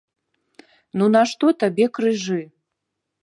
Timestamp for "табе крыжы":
1.63-2.41